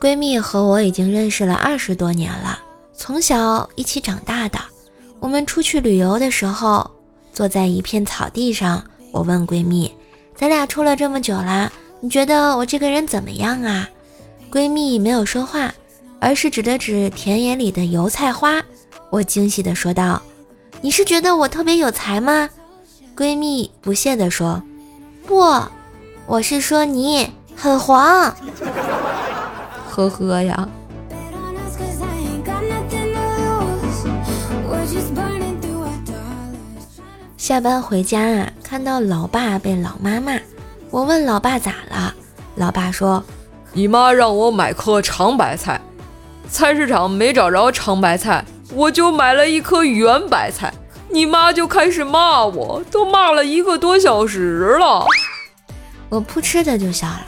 [0.00, 2.58] 闺蜜和我已经认识了二十多年了，
[2.92, 4.58] 从小一起长大的。
[5.20, 6.90] 我们出去旅游的时候，
[7.32, 8.82] 坐在一片草地上，
[9.12, 9.92] 我问闺蜜
[10.34, 11.70] ：“咱俩处了这么久啦，
[12.00, 13.88] 你觉得我这个人怎么样啊？”
[14.50, 15.72] 闺蜜没有说话，
[16.18, 18.60] 而是指了指田野里的油菜花。
[19.10, 20.20] 我惊喜地说道
[20.82, 22.50] ：“你是觉得我特别有才吗？”
[23.16, 24.60] 闺蜜不屑地说
[25.24, 25.44] ：“不，
[26.32, 28.34] 我是说你很黄。”
[29.86, 30.66] 呵呵呀！
[37.36, 40.32] 下班回家啊，看到老爸被老妈骂，
[40.90, 42.14] 我问老爸咋了，
[42.54, 43.22] 老爸说
[43.74, 45.78] ：“你妈让我买颗长白菜，
[46.48, 48.42] 菜市场没找着长白菜，
[48.72, 50.72] 我就买了一颗圆白菜，
[51.10, 55.04] 你妈就开始骂我，都骂了一个多小时了。”
[56.12, 57.26] 我扑哧的就笑了。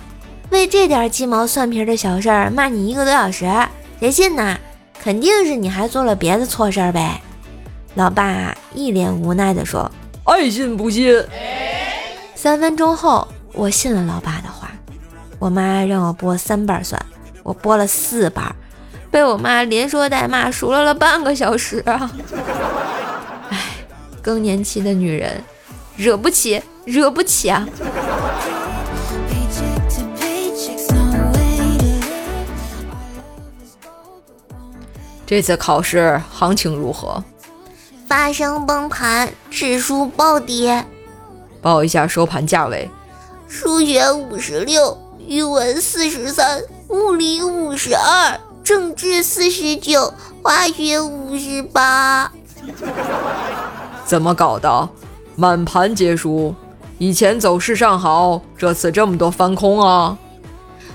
[0.51, 3.51] 为这点鸡毛蒜皮的小事儿骂你一个多小时，
[3.99, 4.59] 谁信呢？
[5.03, 7.19] 肯定是你还做了别的错事儿呗。
[7.95, 9.91] 老爸一脸无奈地说
[10.25, 11.25] ：“爱信不信。”
[12.37, 14.71] 三分钟后，我信了老爸的话。
[15.39, 17.03] 我妈让我剥三瓣蒜，
[17.43, 18.55] 我剥了四瓣，
[19.11, 22.11] 被我妈连说带骂数落了半个小时啊！
[23.49, 23.59] 哎，
[24.21, 25.43] 更年期的女人，
[25.97, 27.67] 惹不起，惹不起啊！
[35.35, 37.21] 这次考试行情如何？
[38.07, 40.87] 发生崩盘，指数暴跌。
[41.61, 42.89] 报一下收盘价位。
[43.49, 44.97] 数学五十六，
[45.27, 52.31] 语文四十三，物理五十二，政治四十九，化学五十八。
[54.07, 54.89] 怎么搞的？
[55.35, 56.55] 满盘皆输？
[56.99, 60.17] 以前走势尚好，这次这么多翻空啊？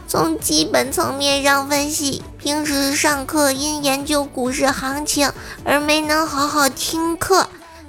[0.09, 5.31] 从基本层面上分析，平时上课因研究股市行情
[5.63, 7.43] 而没能好好听课；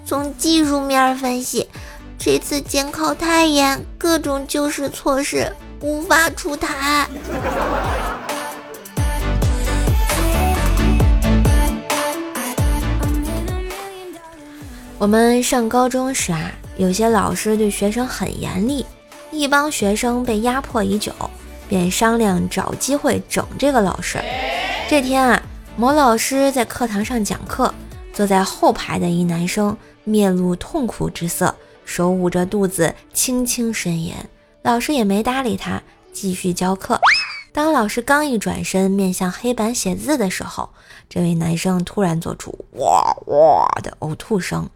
[0.05, 1.67] 从技术面分析，
[2.19, 7.09] 这次监考太严，各种救市措施无法出台。
[14.99, 18.85] 我们上高中时啊，有些老师对学生很严厉，
[19.31, 21.11] 一帮学生被压迫已久。
[21.71, 24.19] 便商量找机会整这个老师。
[24.89, 25.41] 这天啊，
[25.77, 27.73] 某老师在课堂上讲课，
[28.13, 31.55] 坐在后排的一男生面露痛苦之色，
[31.85, 34.13] 手捂着肚子，轻轻呻吟。
[34.63, 35.81] 老师也没搭理他，
[36.13, 37.01] 继续教课。
[37.53, 40.71] 当老师刚一转身面向黑板写字的时候，
[41.09, 44.69] 这位男生突然做出哇哇的呕吐声。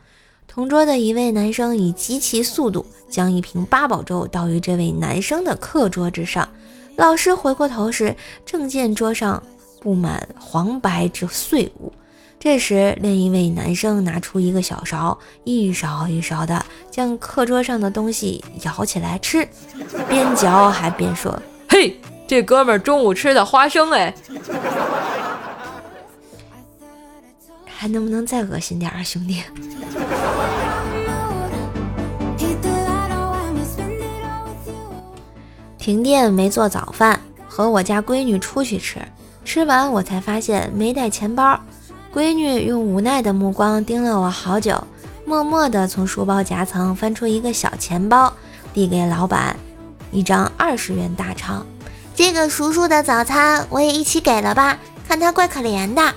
[0.46, 6.48] 同桌的一位男生以极其速度将一瓶八宝粥倒于这位男生的课桌之上。
[6.96, 8.14] 老师回过头时，
[8.46, 9.42] 正见桌上
[9.80, 11.92] 布满黄白之碎物。
[12.38, 19.48] 这时，另一位男生拿出一个小勺，一勺一勺的将课桌上的东西舀起来吃，
[20.08, 24.14] 边嚼还边说：“嘿，这哥们中午吃的花生哎，
[27.64, 29.42] 还能不能再恶心点啊，兄弟？”
[35.84, 39.06] 停电没做早饭，和我家闺女出去吃，
[39.44, 41.60] 吃完我才发现没带钱包。
[42.10, 44.82] 闺女用无奈的目光盯了我好久，
[45.26, 48.32] 默默地从书包夹层翻出一个小钱包，
[48.72, 49.54] 递给老板
[50.10, 51.62] 一张二十元大钞。
[52.14, 56.14] 这个叔叔的早餐我也一起给了吧，看他怪可怜的。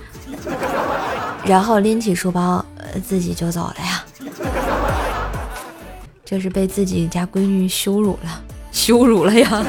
[1.43, 4.05] 然后拎起书包，呃，自己就走了呀。
[6.23, 8.43] 这是被自己家闺女羞辱了。
[8.87, 9.65] 羞辱了呀！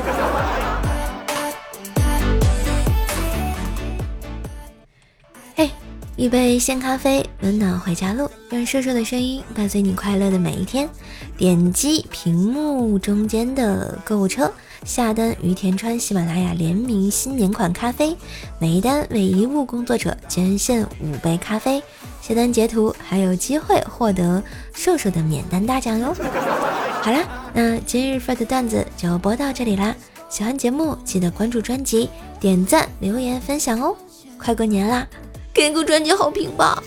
[5.56, 5.68] 嘿，
[6.14, 10.88] 一杯鲜咖啡，温暖回家路，让瘦瘦的声音伴随你快乐的每一天。
[11.36, 14.52] 点击屏幕中间的购物车，
[14.84, 18.16] 下单于田川喜马拉雅联名新年款咖啡，
[18.60, 21.82] 每一单为一物工作者捐献五杯咖啡。
[22.22, 24.40] 下单截图还有机会获得
[24.74, 26.14] 瘦瘦的免单大奖哟！
[27.02, 27.18] 好啦，
[27.54, 29.94] 那今日份的段子就播到这里啦。
[30.28, 33.96] 喜欢节目记得关注专辑、点赞、留言、分享哦！
[34.38, 35.06] 快过年啦，
[35.52, 36.82] 给个专辑好评吧！